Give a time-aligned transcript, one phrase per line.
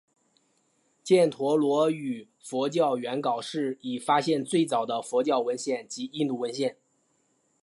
[1.05, 6.75] 犍陀罗语佛教原稿是已发现最早的佛教文献及印度文献。